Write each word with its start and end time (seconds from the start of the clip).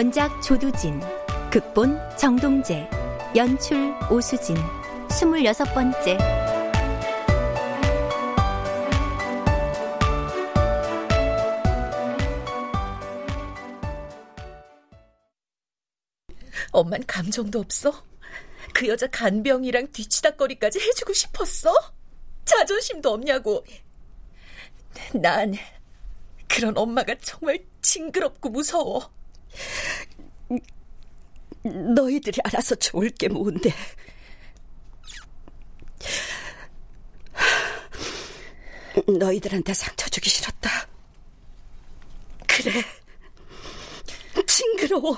원작 0.00 0.40
조두진, 0.40 0.98
극본 1.52 2.00
정동재, 2.16 2.88
연출 3.36 3.94
오수진, 4.10 4.56
스물여섯 5.10 5.74
번째. 5.74 6.16
엄만 16.72 17.04
감정도 17.06 17.58
없어? 17.58 17.92
그 18.72 18.88
여자 18.88 19.06
간병이랑 19.06 19.92
뒤치다거리까지 19.92 20.80
해주고 20.80 21.12
싶었어? 21.12 21.74
자존심도 22.46 23.10
없냐고. 23.12 23.66
난 25.12 25.52
그런 26.48 26.78
엄마가 26.78 27.16
정말 27.20 27.58
징그럽고 27.82 28.48
무서워. 28.48 29.19
너희들이 31.62 32.38
알아서 32.44 32.74
좋을 32.74 33.10
게 33.10 33.28
뭔데. 33.28 33.72
너희들한테 39.06 39.72
상처 39.74 40.08
주기 40.08 40.28
싫었다. 40.30 40.70
그래. 42.46 42.82
징그러워. 44.46 45.16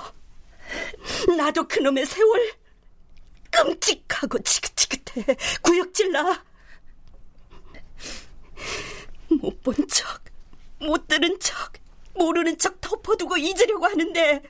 나도 1.37 1.67
그놈의 1.67 2.05
세월 2.05 2.53
끔찍하고 3.51 4.39
지긋지긋해. 4.39 5.35
구역질나. 5.61 6.43
못 9.41 9.61
본 9.63 9.75
척, 9.87 10.21
못 10.79 11.07
들은 11.07 11.39
척, 11.39 11.73
모르는 12.13 12.57
척 12.57 12.79
덮어두고 12.81 13.37
잊으려고 13.37 13.85
하는데 13.85 14.41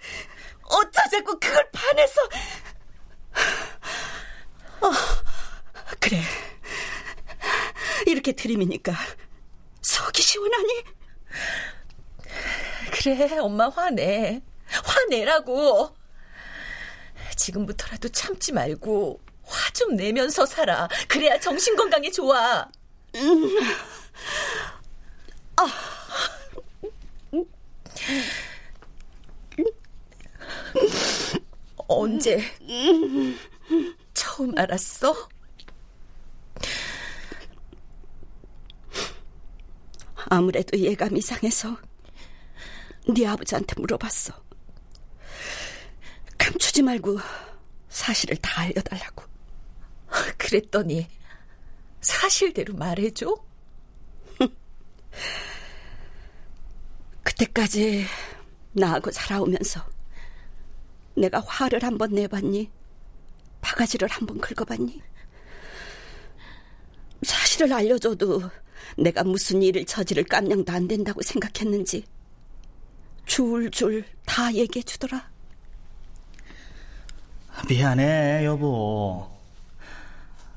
어쩌자고 0.64 1.40
그걸 1.40 1.70
반해서. 1.72 2.22
어, 4.82 4.92
그래. 6.00 6.22
이렇게 8.08 8.32
들이미니까 8.34 8.94
속이 9.82 10.22
시원하니? 10.22 10.84
그래 12.92 13.38
엄마 13.40 13.70
화내. 13.70 14.42
화내라고. 14.84 15.96
지금부터라도 17.36 18.10
참지 18.10 18.52
말고 18.52 19.20
화 19.46 19.74
좀 19.74 19.96
내면서 19.96 20.46
살아. 20.46 20.88
그래야 21.08 21.40
정신 21.40 21.76
건강에 21.76 22.10
좋아. 22.12 22.68
음. 23.16 23.58
아. 25.58 25.66
언제 32.14 32.40
처음 34.14 34.56
알았어? 34.56 35.30
아무래도 40.30 40.78
예감 40.78 41.18
이상해서 41.18 41.76
네 43.10 43.26
아버지한테 43.26 43.74
물어봤어. 43.80 44.32
감추지 46.38 46.84
말고 46.84 47.18
사실을 47.90 48.38
다 48.38 48.62
알려달라고. 48.62 49.24
그랬더니 50.38 51.08
사실대로 52.00 52.76
말해줘? 52.76 53.36
그때까지 57.24 58.06
나하고 58.74 59.10
살아오면서 59.10 59.93
내가 61.16 61.42
화를 61.46 61.84
한번 61.84 62.12
내봤니? 62.12 62.70
바가지를 63.62 64.08
한번 64.10 64.40
긁어봤니? 64.40 65.02
사실을 67.24 67.72
알려줘도 67.72 68.42
내가 68.98 69.24
무슨 69.24 69.62
일을 69.62 69.86
저지를 69.86 70.24
깜냥도 70.26 70.72
안 70.72 70.88
된다고 70.88 71.22
생각했는지 71.22 72.06
줄줄 73.26 74.06
다 74.26 74.54
얘기해 74.54 74.84
주더라. 74.84 75.32
미안해, 77.70 78.46
여보. 78.46 79.30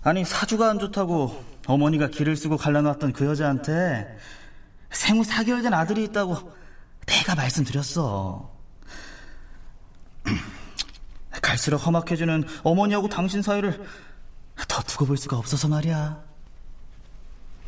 아니, 0.02 0.24
사주가 0.24 0.70
안 0.70 0.78
좋다고 0.78 1.44
어머니가 1.66 2.08
길을 2.08 2.36
쓰고 2.36 2.56
갈라놨던 2.56 3.12
그 3.12 3.26
여자한테 3.26 4.18
생후 4.90 5.22
4개월 5.22 5.62
된 5.62 5.74
아들이 5.74 6.04
있다고 6.04 6.36
내가 7.06 7.34
말씀드렸어. 7.34 8.55
갈수록 11.42 11.86
험악해지는 11.86 12.44
어머니하고 12.62 13.08
당신 13.08 13.42
사이를 13.42 13.84
더 14.68 14.82
두고 14.82 15.06
볼 15.06 15.16
수가 15.16 15.36
없어서 15.36 15.68
말이야. 15.68 16.22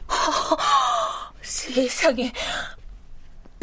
세상에. 1.42 2.32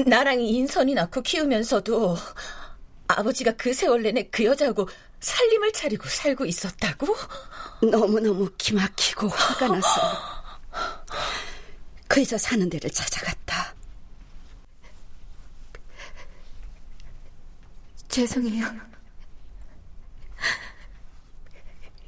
나랑 0.06 0.42
인선이 0.42 0.94
낳고 0.94 1.22
키우면서도 1.22 2.18
아버지가 3.08 3.54
그 3.54 3.74
세월 3.74 4.04
내내 4.04 4.24
그 4.30 4.44
여자하고 4.44 4.88
살림을 5.20 5.72
차리고 5.72 6.08
살고 6.08 6.46
있었다고? 6.46 7.16
너무너무 7.90 8.50
기막히고 8.58 9.28
화가 9.30 9.68
났어. 9.70 10.02
그 12.08 12.22
여자 12.22 12.38
사는 12.38 12.70
데를 12.70 12.90
찾아갔다. 12.90 13.74
죄송해요. 18.10 18.66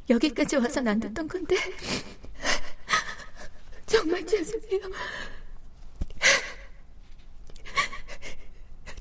여기까지 0.09 0.55
와서 0.55 0.81
난뒀던 0.81 1.27
건데 1.27 1.55
정말 3.85 4.25
죄송해요. 4.25 4.81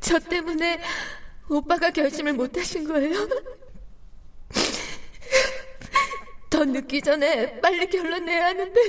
저 0.00 0.18
때문에 0.18 0.80
오빠가 1.48 1.90
결심을 1.90 2.32
못 2.32 2.56
하신 2.56 2.84
거예요? 2.84 3.28
더 6.48 6.64
늦기 6.64 7.02
전에 7.02 7.60
빨리 7.60 7.88
결론 7.88 8.24
내야 8.24 8.46
하는데 8.46 8.80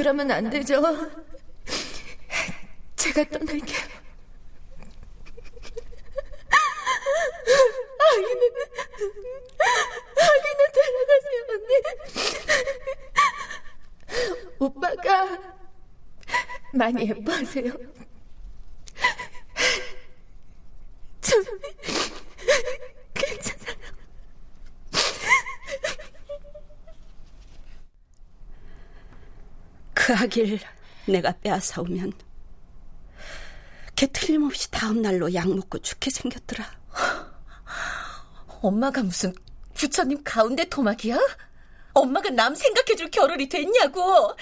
그러면 0.00 0.30
안 0.30 0.48
되죠. 0.48 0.80
제가 2.96 3.22
떠날게요. 3.24 3.78
아기는, 8.00 8.42
아기는 10.16 10.60
데려가세요, 10.72 11.40
언니. 11.50 11.72
오빠가 14.58 15.38
많이 16.72 17.06
예뻐하세요. 17.10 17.70
좀, 21.20 21.44
괜찮아요. 23.12 23.80
그 30.10 30.14
아기를 30.14 30.58
내가 31.06 31.30
빼앗아오면 31.40 32.12
걔 33.94 34.08
틀림없이 34.08 34.68
다음 34.72 35.02
날로 35.02 35.32
약 35.34 35.48
먹고 35.48 35.78
죽게 35.78 36.10
생겼더라. 36.10 36.68
엄마가 38.60 39.04
무슨 39.04 39.32
부처님 39.74 40.24
가운데 40.24 40.64
토막이야? 40.64 41.16
엄마가 41.92 42.30
남 42.30 42.56
생각해줄 42.56 43.12
겨를이 43.12 43.48
됐냐고. 43.48 44.34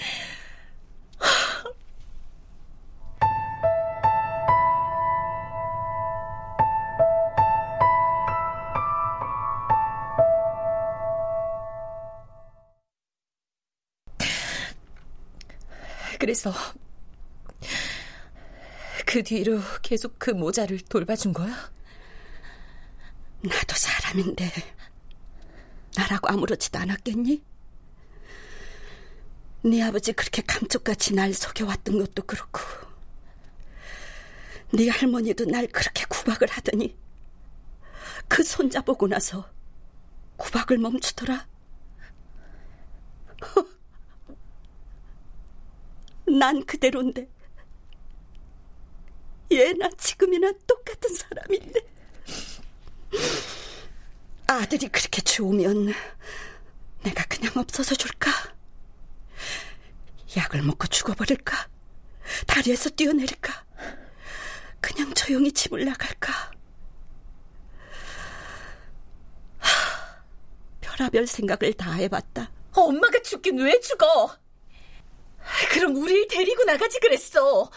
그래서 16.29 16.53
그 19.03 19.23
뒤로 19.23 19.59
계속 19.81 20.19
그 20.19 20.29
모자를 20.29 20.79
돌봐준 20.79 21.33
거야? 21.33 21.71
나도 23.41 23.75
사람인데 23.75 24.47
나라고 25.95 26.27
아무렇지도 26.27 26.77
않았겠니? 26.77 27.43
네 29.63 29.81
아버지 29.81 30.13
그렇게 30.13 30.43
감쪽같이 30.43 31.15
날 31.15 31.33
속여왔던 31.33 31.97
것도 31.97 32.21
그렇고 32.27 32.61
네 34.71 34.87
할머니도 34.87 35.45
날 35.45 35.65
그렇게 35.65 36.05
구박을 36.07 36.47
하더니 36.47 36.95
그 38.27 38.43
손자 38.43 38.81
보고 38.81 39.07
나서 39.07 39.49
구박을 40.37 40.77
멈추더라. 40.77 41.47
난 46.37 46.65
그대로인데 46.65 47.27
얘나 49.51 49.89
지금이나 49.97 50.51
똑같은 50.67 51.13
사람인데 51.15 51.79
아들이 54.47 54.87
그렇게 54.89 55.21
좋으면 55.21 55.93
내가 57.03 57.23
그냥 57.25 57.53
없어져 57.55 57.95
줄까? 57.95 58.31
약을 60.37 60.61
먹고 60.61 60.87
죽어버릴까? 60.87 61.69
다리에서 62.45 62.89
뛰어내릴까? 62.91 63.65
그냥 64.81 65.13
조용히 65.13 65.51
집을 65.51 65.85
나갈까? 65.85 66.51
하, 69.57 70.23
별하별 70.81 71.25
생각을 71.25 71.73
다 71.73 71.93
해봤다. 71.93 72.51
엄마가 72.73 73.21
죽긴 73.21 73.59
왜 73.59 73.79
죽어? 73.79 74.37
그럼 75.71 75.95
우리를 75.95 76.27
데리고 76.27 76.63
나가지 76.63 76.99
그랬어. 76.99 77.69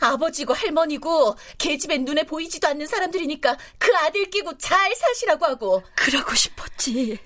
아버지고 0.00 0.54
할머니고 0.54 1.36
계집애 1.58 1.98
눈에 1.98 2.24
보이지도 2.24 2.68
않는 2.68 2.86
사람들이니까 2.86 3.58
그 3.78 3.94
아들 3.96 4.30
끼고 4.30 4.56
잘 4.58 4.94
사시라고 4.94 5.44
하고. 5.44 5.82
그러고 5.94 6.34
싶었지. 6.34 7.18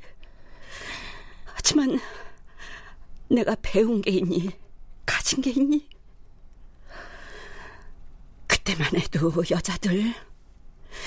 하지만 1.44 2.00
내가 3.28 3.56
배운 3.62 4.02
게 4.02 4.10
있니? 4.10 4.50
가진 5.06 5.40
게 5.40 5.50
있니? 5.50 5.88
그때만 8.46 8.96
해도 8.96 9.32
여자들 9.50 10.14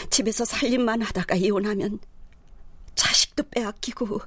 집에서 0.10 0.46
살림만 0.46 1.02
하다가 1.02 1.36
이혼하면 1.36 2.00
자식도 2.96 3.44
빼앗기고 3.50 4.22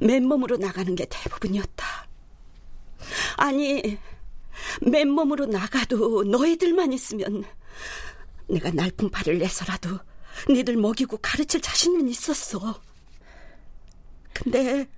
맨몸으로 0.00 0.56
나가는 0.58 0.94
게 0.94 1.06
대부분이었다. 1.08 2.11
아니, 3.36 3.98
맨몸으로 4.80 5.46
나가도 5.46 6.24
너희들만 6.24 6.92
있으면 6.92 7.44
내가 8.48 8.70
날품팔을 8.70 9.38
내서라도 9.38 9.98
니들 10.48 10.76
먹이고 10.76 11.18
가르칠 11.18 11.60
자신은 11.60 12.08
있었어. 12.08 12.80
근데 14.32 14.88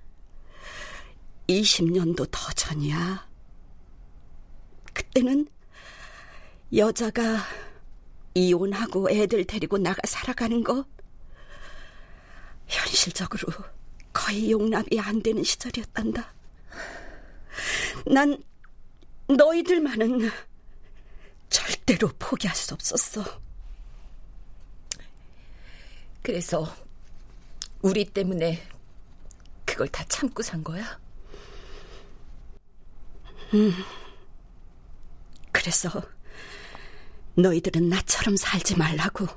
20년도 1.47 2.29
더 2.31 2.51
전이야. 2.53 3.27
그때는 4.93 5.47
여자가 6.75 7.37
이혼하고 8.33 9.09
애들 9.09 9.45
데리고 9.45 9.77
나가 9.77 9.99
살아가는 10.05 10.63
거 10.63 10.85
현실적으로 12.67 13.53
거의 14.11 14.51
용납이 14.51 14.99
안 14.99 15.21
되는 15.21 15.43
시절이었단다. 15.43 16.33
난 18.05 18.41
너희들만은 19.27 20.29
절대로 21.49 22.09
포기할 22.19 22.55
수 22.55 22.73
없었어. 22.73 23.23
그래서 26.21 26.75
우리 27.81 28.05
때문에 28.05 28.61
그걸 29.63 29.87
다 29.87 30.03
참고 30.09 30.41
산 30.41 30.63
거야? 30.63 30.99
음. 33.53 33.73
그래서 35.51 36.01
너희들은 37.35 37.89
나처럼 37.89 38.37
살지 38.37 38.77
말라고. 38.77 39.27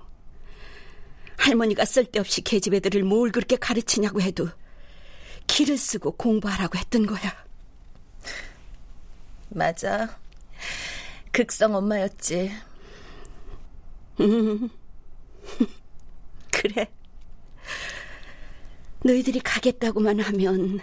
할머니가 1.36 1.84
쓸데없이 1.84 2.42
계집 2.42 2.74
애들을 2.74 3.04
뭘 3.04 3.30
그렇게 3.30 3.56
가르치냐고 3.56 4.20
해도 4.20 4.48
길을 5.46 5.78
쓰고 5.78 6.12
공부하라고 6.12 6.78
했던 6.78 7.06
거야. 7.06 7.47
맞아. 9.50 10.18
극성 11.32 11.74
엄마였지. 11.74 12.52
음. 14.20 14.68
그래. 16.52 16.86
너희들이 19.04 19.40
가겠다고만 19.40 20.20
하면 20.20 20.80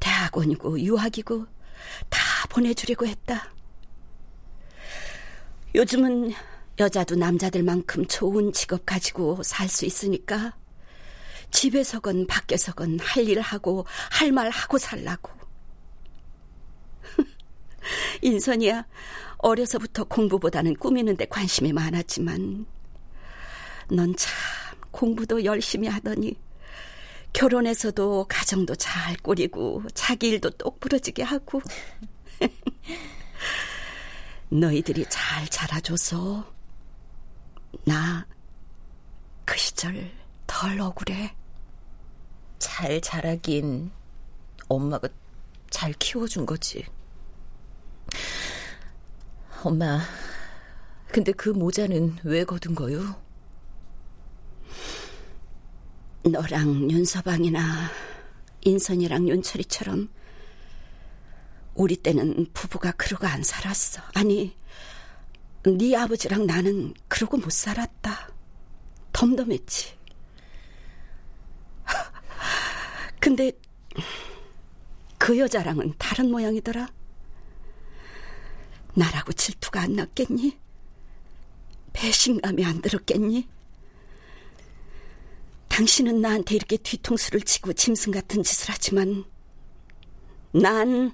대학원이고 0.00 0.80
유학이고 0.80 1.46
다 2.10 2.20
보내주려고 2.48 3.06
했다. 3.06 3.52
요즘은 5.74 6.32
여자도 6.78 7.16
남자들만큼 7.16 8.06
좋은 8.06 8.52
직업 8.52 8.86
가지고 8.86 9.42
살 9.42 9.68
수 9.68 9.84
있으니까 9.84 10.56
집에서건 11.50 12.26
밖에서건 12.26 13.00
할 13.00 13.24
일 13.28 13.40
하고 13.40 13.86
할 14.10 14.32
말 14.32 14.50
하고 14.50 14.78
살라고. 14.78 15.30
인선이야 18.22 18.86
어려서부터 19.38 20.04
공부보다는 20.04 20.76
꾸미는데 20.76 21.26
관심이 21.26 21.72
많았지만 21.72 22.66
넌 23.90 24.14
참 24.16 24.32
공부도 24.90 25.44
열심히 25.44 25.88
하더니 25.88 26.36
결혼해서도 27.32 28.26
가정도 28.28 28.74
잘 28.74 29.16
꾸리고 29.16 29.82
자기 29.94 30.28
일도 30.28 30.50
똑부러지게 30.50 31.22
하고 31.22 31.62
너희들이 34.50 35.04
잘 35.08 35.46
자라줘서 35.48 36.52
나 37.84 38.26
그 39.48 39.56
시절 39.56 40.10
덜 40.46 40.78
억울해. 40.78 41.34
잘 42.58 43.00
자라긴 43.00 43.90
엄마가 44.68 45.08
잘 45.70 45.94
키워준 45.94 46.44
거지. 46.44 46.84
엄마, 49.64 50.00
근데 51.08 51.32
그 51.32 51.48
모자는 51.48 52.18
왜 52.22 52.44
거둔 52.44 52.76
거요? 52.76 53.20
너랑 56.24 56.90
윤서방이나 56.90 57.90
인선이랑 58.60 59.28
윤철이처럼 59.28 60.10
우리 61.74 61.96
때는 61.96 62.46
부부가 62.52 62.92
그러고 62.92 63.26
안 63.26 63.42
살았어. 63.42 64.00
아니, 64.14 64.56
네 65.64 65.96
아버지랑 65.96 66.46
나는 66.46 66.94
그러고 67.08 67.36
못 67.36 67.50
살았다. 67.50 68.28
덤덤했지. 69.12 69.96
근데 73.18 73.52
그 75.18 75.36
여자랑은 75.38 75.94
다른 75.98 76.30
모양이더라. 76.30 76.97
나라고 78.98 79.32
질투가 79.32 79.82
안 79.82 79.94
났겠니? 79.94 80.58
배신감이 81.92 82.64
안 82.64 82.82
들었겠니? 82.82 83.48
당신은 85.68 86.20
나한테 86.20 86.56
이렇게 86.56 86.76
뒤통수를 86.76 87.42
치고 87.42 87.72
짐승 87.72 88.12
같은 88.12 88.42
짓을 88.42 88.70
하지만 88.70 89.24
난 90.50 91.12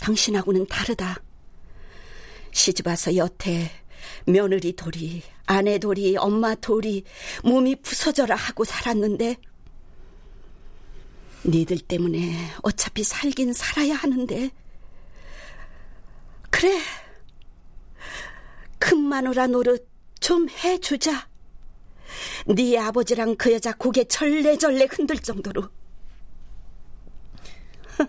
당신하고는 0.00 0.66
다르다. 0.66 1.22
시집 2.52 2.86
와서 2.86 3.14
여태 3.16 3.70
며느리 4.26 4.74
돌이, 4.74 5.22
아내 5.44 5.78
돌이, 5.78 6.16
엄마 6.16 6.54
돌이 6.54 7.04
몸이 7.44 7.76
부서져라 7.76 8.34
하고 8.34 8.64
살았는데 8.64 9.36
니들 11.44 11.78
때문에 11.80 12.52
어차피 12.62 13.04
살긴 13.04 13.52
살아야 13.52 13.94
하는데 13.94 14.50
그래 16.50 16.80
큰 18.80 18.98
마누라 18.98 19.46
노릇 19.46 19.88
좀 20.18 20.48
해주자. 20.48 21.28
네 22.46 22.76
아버지랑 22.76 23.36
그 23.36 23.52
여자 23.52 23.72
고개 23.72 24.02
절레절레 24.02 24.88
흔들 24.90 25.16
정도로. 25.16 25.68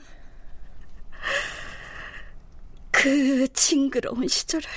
그 2.92 3.48
징그러운 3.54 4.28
시절을 4.28 4.68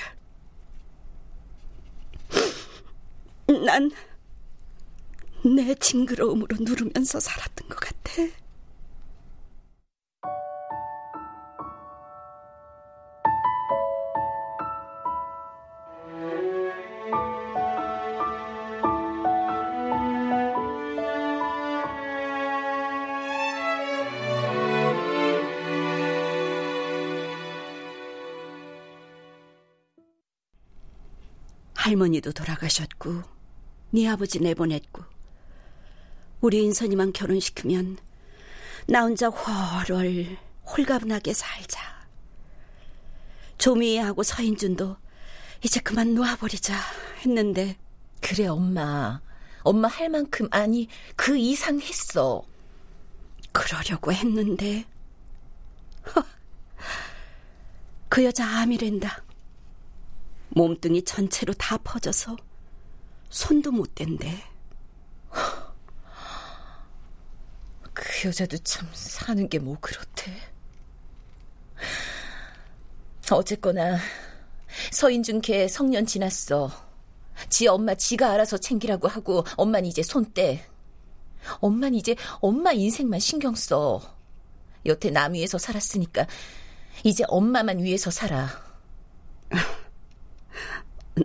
난 3.64 3.90
내 5.44 5.74
징그러움으로 5.74 6.56
누르면서 6.60 7.20
살았던 7.20 7.68
것 7.68 7.76
같아. 7.78 8.22
할머니도 31.94 32.32
돌아가셨고 32.32 33.22
네 33.90 34.08
아버지 34.08 34.40
내보냈고 34.40 35.04
우리 36.40 36.62
인선이만 36.64 37.12
결혼시키면 37.12 37.98
나 38.88 39.02
혼자 39.02 39.28
훨훨 39.28 40.36
홀가분하게 40.66 41.32
살자. 41.32 41.80
조미애하고 43.58 44.24
서인준도 44.24 44.96
이제 45.62 45.80
그만 45.80 46.14
놓아버리자 46.14 46.74
했는데 47.24 47.78
그래 48.20 48.46
엄마. 48.46 49.20
엄마 49.62 49.88
할 49.88 50.08
만큼 50.08 50.48
아니 50.50 50.88
그 51.16 51.38
이상 51.38 51.80
했어. 51.80 52.44
그러려고 53.52 54.12
했는데 54.12 54.84
그 58.08 58.24
여자 58.24 58.44
암이랜다 58.44 59.23
몸뚱이 60.54 61.02
전체로 61.04 61.52
다 61.54 61.76
퍼져서 61.78 62.36
손도 63.28 63.72
못 63.72 63.94
댄대 63.94 64.42
그 67.92 68.28
여자도 68.28 68.58
참 68.58 68.88
사는 68.92 69.48
게 69.48 69.58
뭐 69.58 69.76
그렇대 69.80 70.32
어쨌거나 73.32 73.98
서인준 74.92 75.40
걔 75.40 75.66
성년 75.68 76.04
지났어. 76.06 76.70
지 77.48 77.66
엄마 77.66 77.94
지가 77.94 78.30
알아서 78.32 78.58
챙기라고 78.58 79.08
하고 79.08 79.44
엄만 79.56 79.86
이제 79.86 80.02
손 80.02 80.32
떼. 80.32 80.64
엄만 81.60 81.94
이제 81.94 82.14
엄마 82.40 82.72
인생만 82.72 83.20
신경 83.20 83.54
써. 83.54 84.00
여태 84.86 85.10
남 85.10 85.32
위에서 85.32 85.56
살았으니까 85.58 86.26
이제 87.02 87.24
엄마만 87.28 87.78
위해서 87.78 88.10
살아. 88.10 88.48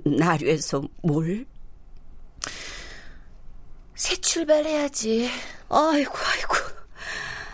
날 0.05 0.39
위해서 0.41 0.81
뭘? 1.01 1.45
새 3.95 4.15
출발해야지. 4.15 5.29
아이고 5.69 6.11
아이고. 6.13 6.55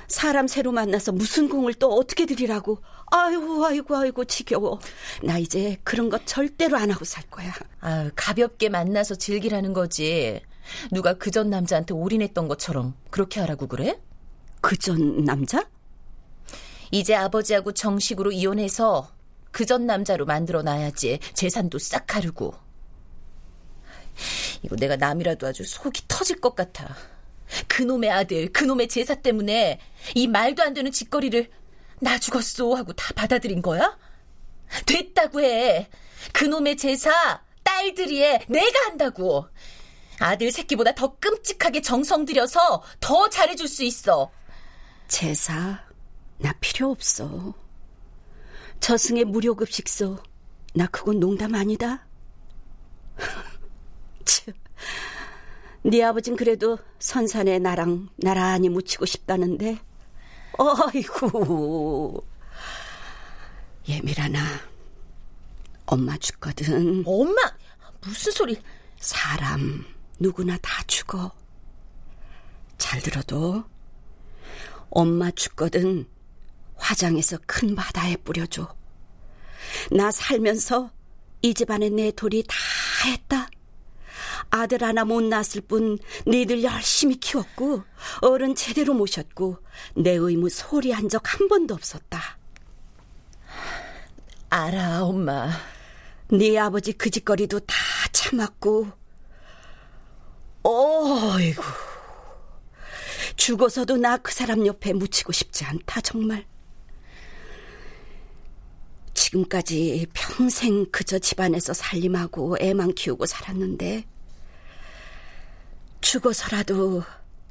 사람 0.08 0.48
새로 0.48 0.72
만나서 0.72 1.12
무슨 1.12 1.50
공을 1.50 1.74
또 1.76 1.94
어떻게 1.94 2.26
드리라고. 2.26 2.80
아이고, 3.12 3.66
아이고, 3.66 3.96
아이고, 3.96 4.26
지겨워. 4.26 4.80
나 5.24 5.38
이제 5.38 5.78
그런 5.84 6.10
거 6.10 6.18
절대로 6.26 6.78
안 6.78 6.90
하고 6.92 7.06
살 7.06 7.24
거야. 7.30 7.54
아 7.82 8.10
가볍게 8.16 8.70
만나서 8.70 9.16
즐기라는 9.16 9.74
거지. 9.74 10.42
누가 10.92 11.14
그 11.14 11.32
전 11.32 11.50
남자한테 11.50 11.94
올인했던 11.94 12.48
것처럼 12.48 12.96
그렇게 13.12 13.40
하라고 13.42 13.68
그래? 13.68 14.00
그 14.62 14.78
전 14.78 15.24
남자? 15.24 15.68
이제 16.92 17.14
아버지하고 17.16 17.74
정식으로 17.74 18.32
이혼해서 18.32 19.10
그 19.56 19.66
전 19.66 19.86
남자로 19.86 20.26
만들어 20.26 20.64
놔야지. 20.64 21.20
재산도 21.34 21.80
싹 21.80 22.06
가르고. 22.08 22.54
이거 24.64 24.76
내가 24.76 24.98
남이라도 24.98 25.48
아주 25.48 25.64
속이 25.64 26.04
터질 26.10 26.42
것 26.42 26.56
같아. 26.56 26.94
그놈의 27.70 28.12
아들, 28.12 28.52
그놈의 28.52 28.90
제사 28.90 29.16
때문에 29.16 29.80
이 30.14 30.28
말도 30.28 30.62
안 30.62 30.74
되는 30.74 30.92
짓거리를 30.92 31.50
나 32.02 32.20
죽었어 32.20 32.74
하고 32.74 32.92
다 32.92 33.14
받아들인 33.16 33.62
거야? 33.62 33.98
됐다고 34.86 35.40
해. 35.40 35.88
그놈의 36.34 36.76
제사 36.76 37.42
딸들이 37.64 38.24
해. 38.24 38.46
내가 38.50 38.88
한다고. 38.88 39.48
아들 40.20 40.52
새끼보다 40.52 40.96
더 40.96 41.16
끔찍하게 41.18 41.82
정성 41.82 42.26
들여서 42.26 42.84
더 43.00 43.30
잘해줄 43.30 43.70
수 43.70 43.84
있어. 43.86 44.30
제사 45.08 45.82
나 46.40 46.52
필요 46.60 46.92
없어. 46.92 47.54
저승의 48.80 49.26
무료급식소. 49.26 50.18
나 50.76 50.88
그건 50.88 51.20
농담 51.20 51.56
아니다. 51.56 52.06
참. 54.26 54.54
네 55.84 56.04
아버진 56.04 56.36
그래도 56.36 56.78
선산에 57.00 57.60
나랑 57.60 58.10
나란히 58.18 58.70
묻히고 58.70 59.06
싶다는데. 59.06 59.80
어이구. 60.58 62.24
예밀하나. 63.88 64.40
엄마 65.86 66.18
죽거든. 66.18 67.04
엄마! 67.06 67.40
무슨 68.02 68.32
소리? 68.32 68.60
사람 69.00 69.86
누구나 70.20 70.58
다 70.58 70.84
죽어. 70.88 71.32
잘 72.78 73.02
들어도 73.02 73.64
엄마 74.90 75.30
죽거든 75.32 76.08
화장해서 76.78 77.38
큰 77.46 77.76
바다에 77.76 78.16
뿌려줘 78.18 78.76
나 79.92 80.12
살면서 80.12 80.92
이 81.42 81.54
집안에 81.54 81.90
내 81.90 82.12
돌이 82.12 82.44
다 82.48 82.56
했다 83.08 83.50
아들 84.50 84.84
하나 84.84 85.04
못 85.06 85.22
낳았을 85.24 85.62
뿐 85.62 85.98
니들 86.28 86.64
열심히 86.64 87.16
키웠고 87.20 87.84
어른 88.22 88.56
제대로 88.56 88.94
모셨고 88.94 89.58
내 89.96 90.12
의무 90.12 90.50
소리 90.50 90.92
한 90.92 91.10
적 91.10 91.22
한 91.26 91.48
번도 91.48 91.74
없었다. 91.74 92.38
알아, 94.50 95.04
엄마. 95.04 95.50
네 96.30 96.58
아버지 96.58 96.94
그 96.94 97.10
짓거리도 97.10 97.60
다 97.62 97.76
참았고 98.12 98.88
어이구 100.64 101.62
죽어서도 103.36 103.98
나 103.98 104.18
그 104.18 104.32
사람 104.32 104.66
옆에 104.66 104.94
묻히고 104.94 105.32
싶지 105.34 105.66
않다 105.66 106.02
정말. 106.02 106.46
지금까지 109.36 110.08
평생 110.14 110.86
그저 110.92 111.20
집안에서 111.20 111.74
살림하고 111.74 112.58
애만 112.60 112.94
키우고 112.94 113.26
살았는데 113.26 114.06
죽어서라도 116.00 117.04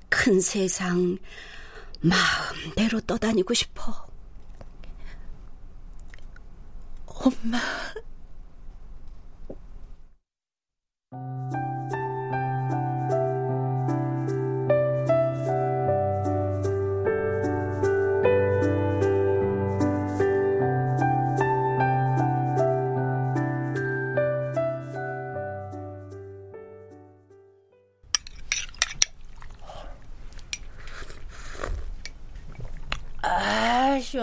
큰 0.08 0.40
세상 0.40 1.18
마음대로 2.00 3.00
떠다니고 3.00 3.52
싶어. 3.52 4.06
엄마. 7.06 7.58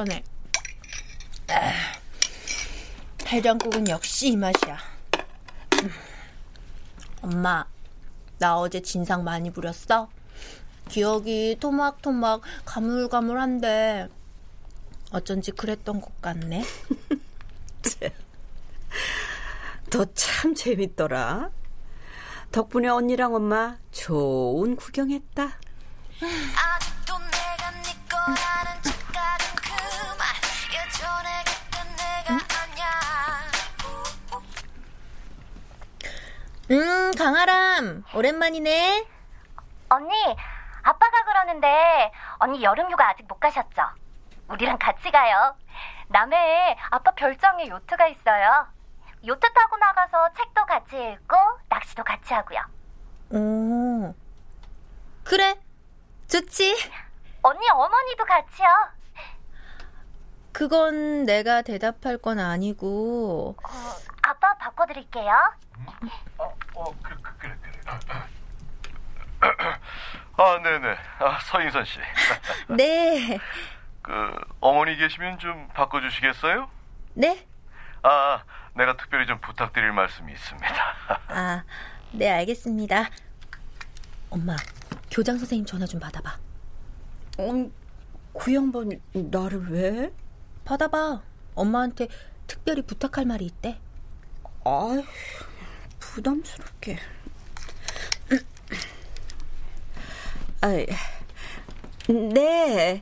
시원해. 0.01 0.24
아, 1.50 1.72
해장국은 3.27 3.88
역시 3.88 4.29
이 4.29 4.36
맛이야. 4.38 4.77
음. 5.84 5.91
엄마, 7.22 7.65
나 8.39 8.58
어제 8.58 8.81
진상 8.81 9.24
많이 9.24 9.51
부렸어? 9.51 10.10
기억이 10.89 11.58
토막토막 11.60 12.41
가물가물한데 12.65 14.10
어쩐지 15.12 15.51
그랬던 15.51 16.01
것 16.01 16.20
같네. 16.22 16.63
너 19.91 20.05
참 20.15 20.55
재밌더라. 20.55 21.51
덕분에 22.51 22.88
언니랑 22.88 23.36
엄마 23.36 23.77
좋은 23.91 24.75
구경했다. 24.75 25.43
아직도 25.43 27.17
내가 27.17 27.72
네 27.81 27.98
거라는 28.10 28.71
음, 36.72 37.12
강아람, 37.18 38.06
오랜만이네. 38.16 39.06
언니, 39.90 40.38
아빠가 40.84 41.24
그러는데 41.25 42.12
언니 42.40 42.63
여름휴가 42.63 43.10
아직 43.10 43.28
못 43.28 43.40
가셨죠? 43.42 43.82
우리랑 44.48 44.78
같이 44.80 45.12
가요. 45.12 45.56
남해에 46.08 46.78
아빠 46.90 47.12
별장에 47.12 47.68
요트가 47.68 48.08
있어요. 48.08 48.68
요트 49.28 49.54
타고 49.54 49.75
나가서 49.78 50.30
책도 50.38 50.66
같이 50.66 50.96
읽고 50.96 51.36
낚시도 51.68 52.04
같이 52.06 52.34
하고요. 52.34 52.60
오, 53.32 54.16
그래, 55.25 55.60
좋지. 56.30 56.75
언니 57.42 57.70
어머니도 57.70 58.24
같이요. 58.24 58.68
그건 60.54 61.25
내가 61.25 61.62
대답할 61.63 62.18
건 62.18 62.40
아니고. 62.40 63.56
어, 63.62 64.11
아빠 64.91 65.01
바꿔드릴게요. 65.01 65.53
어, 66.38 66.95
그래, 67.01 67.15
그래, 67.39 67.55
그래. 67.62 67.79
아, 70.38 70.60
네네. 70.62 70.98
아, 71.19 71.39
서인선 71.39 71.86
씨. 71.86 72.00
네, 72.69 73.39
그, 74.01 74.36
어머니 74.60 74.95
계시면 74.98 75.39
좀 75.39 75.67
바꿔주시겠어요? 75.69 76.69
네, 77.13 77.48
아, 78.03 78.43
내가 78.74 78.98
특별히 78.98 79.25
좀 79.25 79.39
부탁드릴 79.39 79.91
말씀이 79.91 80.31
있습니다. 80.31 80.95
아, 81.29 81.63
네, 82.12 82.29
알겠습니다. 82.31 83.10
엄마, 84.29 84.55
교장 85.10 85.38
선생님 85.38 85.65
전화 85.65 85.86
좀 85.86 86.00
받아봐. 86.00 86.38
음, 87.39 87.74
그 88.38 88.53
양반 88.53 88.89
나를 89.13 89.71
왜? 89.71 90.13
받아봐. 90.65 91.21
엄마한테 91.55 92.07
특별히 92.48 92.81
부탁할 92.81 93.25
말이 93.25 93.45
있대. 93.45 93.80
아, 94.63 95.02
부담스럽게. 96.00 96.97
아, 100.62 100.67
네, 102.34 103.02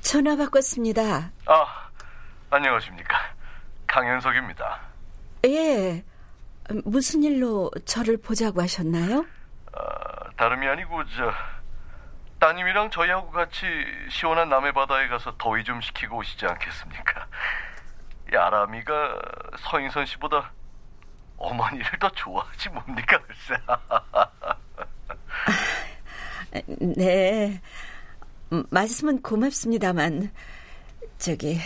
전화 0.00 0.36
바꿨습니다. 0.36 1.30
아, 1.46 1.90
안녕하십니까. 2.50 3.16
강현석입니다. 3.86 4.80
예, 5.46 6.04
무슨 6.84 7.22
일로 7.22 7.70
저를 7.86 8.18
보자고 8.18 8.60
하셨나요? 8.60 9.24
아, 9.72 10.30
다름이 10.36 10.66
아니고, 10.66 11.02
저, 11.16 11.32
따님이랑 12.40 12.90
저희하고 12.90 13.30
같이 13.30 13.64
시원한 14.10 14.50
남해바다에 14.50 15.08
가서 15.08 15.34
더위 15.38 15.64
좀 15.64 15.80
식히고 15.80 16.18
오시지 16.18 16.44
않겠습니까? 16.44 17.26
이 18.32 18.36
아람이가 18.36 19.18
서인선 19.58 20.04
씨보다 20.06 20.52
어머니를 21.36 21.98
더 22.00 22.08
좋아하지 22.10 22.68
뭡니까, 22.70 23.18
글쎄. 23.22 23.60
네, 26.96 27.60
음, 28.52 28.64
말씀은 28.70 29.22
고맙습니다만, 29.22 30.30
저기, 31.18 31.58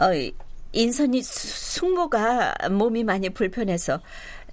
어, 0.00 0.10
인선이 0.72 1.22
수- 1.22 1.80
숙모가 1.80 2.54
몸이 2.70 3.04
많이 3.04 3.28
불편해서 3.30 4.00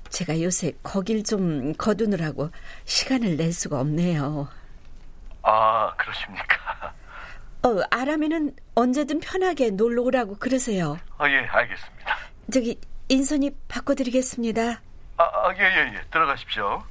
제가 0.10 0.42
요새 0.42 0.74
거길 0.84 1.24
좀 1.24 1.74
거두느라고 1.74 2.50
시간을 2.86 3.38
낼 3.38 3.54
수가 3.54 3.80
없네요. 3.80 4.50
아, 5.44 5.94
그러십니까? 5.96 6.94
어, 7.64 7.78
아람이는 7.92 8.56
언제든 8.76 9.20
편하게 9.20 9.70
놀러 9.70 10.02
오라고 10.04 10.36
그러세요. 10.36 10.98
아, 11.18 11.30
예, 11.30 11.38
알겠습니다. 11.46 12.18
저기, 12.52 12.80
인선이 13.10 13.52
바꿔드리겠습니다. 13.68 14.82
아, 15.18 15.24
아, 15.24 15.54
예, 15.58 15.64
예, 15.64 15.96
예. 15.96 16.02
들어가십시오. 16.12 16.84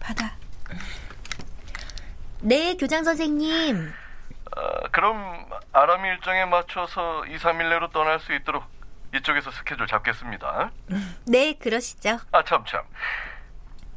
받아. 0.00 0.34
네, 2.40 2.74
교장 2.76 3.04
선생님. 3.04 3.92
아, 4.56 4.88
그럼 4.90 5.46
아람이 5.72 6.08
일정에 6.08 6.46
맞춰서 6.46 7.24
2, 7.26 7.36
3일 7.36 7.68
내로 7.68 7.90
떠날 7.90 8.18
수 8.20 8.32
있도록 8.34 8.64
이쪽에서 9.14 9.50
스케줄 9.50 9.86
잡겠습니다. 9.86 10.70
네, 11.26 11.52
그러시죠. 11.54 12.18
아, 12.32 12.42
참, 12.44 12.64
참. 12.66 12.82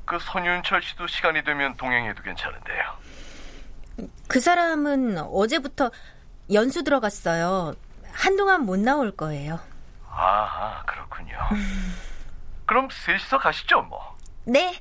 그 0.05 0.19
손윤철 0.19 0.81
씨도 0.81 1.07
시간이 1.07 1.43
되면 1.43 1.75
동행해도 1.77 2.21
괜찮은데요. 2.23 2.97
그 4.27 4.39
사람은 4.41 5.17
어제부터 5.17 5.91
연수 6.53 6.83
들어갔어요. 6.83 7.73
한동안 8.11 8.65
못 8.65 8.79
나올 8.79 9.15
거예요. 9.15 9.59
아, 10.19 10.83
그렇군요. 10.85 11.37
그럼 12.65 12.89
셋이서 12.91 13.37
가시죠, 13.37 13.81
뭐. 13.83 14.15
네, 14.45 14.73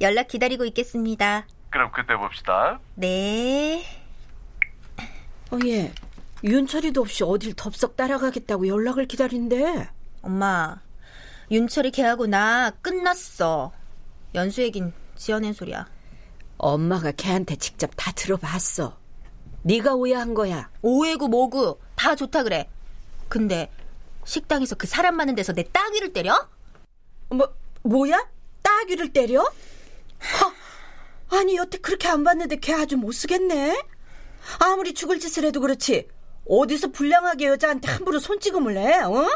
연락 0.00 0.28
기다리고 0.28 0.64
있겠습니다. 0.66 1.46
그럼 1.70 1.90
그때 1.92 2.14
봅시다. 2.16 2.78
네. 2.94 3.84
어, 5.50 5.58
예. 5.64 5.92
윤철이도 6.44 7.00
없이 7.00 7.24
어딜 7.24 7.54
덥석 7.54 7.96
따라가겠다고 7.96 8.68
연락을 8.68 9.06
기다린대. 9.06 9.88
엄마, 10.22 10.76
윤철이 11.50 11.92
걔하고 11.92 12.26
나 12.26 12.70
끝났어. 12.82 13.72
연수 14.34 14.62
얘긴 14.62 14.92
지어낸 15.14 15.54
소리야. 15.54 15.86
엄마가 16.58 17.12
걔한테 17.12 17.56
직접 17.56 17.90
다 17.96 18.12
들어봤어. 18.12 18.98
네가 19.62 19.94
오해한 19.94 20.34
거야. 20.34 20.70
오해고 20.82 21.28
뭐고 21.28 21.80
다 21.94 22.14
좋다 22.14 22.42
그래. 22.42 22.68
근데 23.28 23.70
식당에서 24.30 24.74
그 24.74 24.86
사람 24.86 25.16
많은 25.16 25.34
데서 25.34 25.52
내 25.54 25.62
따귀를 25.62 26.12
때려? 26.12 26.48
뭐 27.30 27.54
뭐야? 27.82 28.28
따귀를 28.62 29.12
때려? 29.12 29.40
허, 29.40 31.36
아니 31.38 31.56
여태 31.56 31.78
그렇게 31.78 32.08
안 32.08 32.24
봤는데 32.24 32.56
걔 32.56 32.74
아주 32.74 32.96
못 32.96 33.12
쓰겠네. 33.12 33.82
아무리 34.60 34.92
죽을 34.94 35.18
짓을 35.18 35.44
해도 35.44 35.60
그렇지. 35.60 36.08
어디서 36.48 36.88
불량하게 36.88 37.46
여자한테 37.46 37.90
함부로 37.90 38.18
손찌검을 38.20 38.76
해? 38.76 39.00
어? 39.00 39.26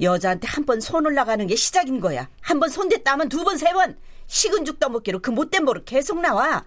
여자한테 0.00 0.46
한 0.48 0.64
번 0.64 0.78
손 0.80 1.04
올라가는 1.06 1.46
게 1.46 1.54
시작인 1.56 2.00
거야. 2.00 2.28
한 2.40 2.58
번 2.60 2.68
손댔다면 2.70 3.28
두 3.28 3.44
번, 3.44 3.56
세 3.58 3.72
번. 3.72 3.98
식은 4.26 4.64
죽 4.64 4.78
떠먹기로 4.80 5.20
그 5.20 5.30
못된 5.30 5.64
버릇 5.64 5.84
계속 5.84 6.20
나와. 6.20 6.64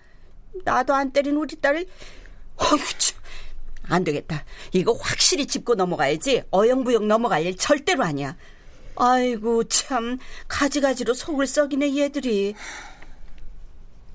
나도 0.64 0.94
안 0.94 1.12
때린 1.12 1.36
우리 1.36 1.56
딸을 1.60 1.86
어휴 2.58 2.78
참. 2.98 3.20
안 3.88 4.04
되겠다. 4.04 4.44
이거 4.74 4.94
확실히 4.94 5.46
짚고 5.46 5.76
넘어가야지. 5.76 6.44
어영부영 6.52 7.08
넘어갈 7.08 7.46
일 7.46 7.56
절대로 7.56 8.04
아니야. 8.04 8.36
아이고 8.96 9.66
참 9.66 10.18
가지가지로 10.48 11.14
속을 11.14 11.48
썩이네 11.48 11.98
얘들이. 11.98 12.56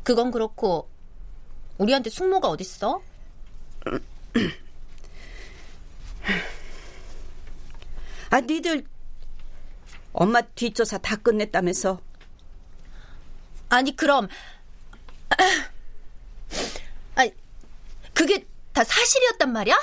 그건 0.03 0.31
그렇고 0.31 0.89
우리한테 1.79 2.11
숙모가 2.11 2.49
어딨어? 2.49 3.03
아 8.31 8.41
니들 8.41 8.85
엄마 10.13 10.41
뒷조사 10.41 10.99
다 10.99 11.17
끝냈다면서 11.17 12.01
아니 13.69 13.95
그럼 13.95 14.29
아니 17.15 17.33
그게 18.13 18.47
다 18.81 18.85
사실이었단 18.85 19.53
말이야? 19.53 19.77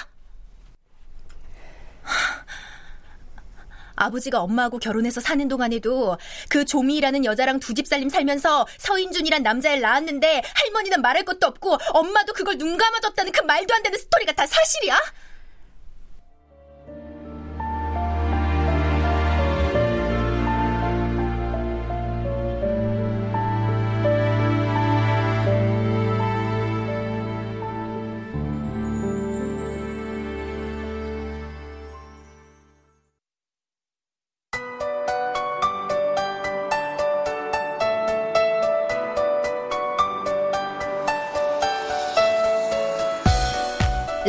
아버지가 3.95 4.41
엄마하고 4.41 4.79
결혼해서 4.79 5.21
사는 5.21 5.47
동안에도 5.47 6.17
그 6.49 6.65
조미라는 6.65 7.23
여자랑 7.25 7.59
두 7.59 7.73
집 7.75 7.85
살림 7.85 8.09
살면서 8.09 8.65
서인준이란 8.79 9.43
남자를 9.43 9.81
낳았는데 9.81 10.41
할머니는 10.55 11.01
말할 11.01 11.25
것도 11.25 11.45
없고 11.45 11.77
엄마도 11.93 12.33
그걸 12.33 12.57
눈 12.57 12.75
감아줬다는 12.77 13.31
그 13.31 13.41
말도 13.41 13.71
안 13.75 13.83
되는 13.83 13.99
스토리가 13.99 14.31
다 14.33 14.47
사실이야? 14.47 14.99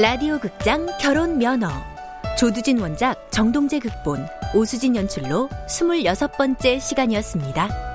라디오 0.01 0.39
극장 0.39 0.87
결혼 1.01 1.39
면허 1.39 1.69
조두진 2.39 2.79
원작 2.79 3.33
정동재 3.33 3.81
극본 3.81 4.25
오수진 4.55 4.95
연출로 4.95 5.49
26번째 5.67 6.79
시간이었습니다. 6.79 7.88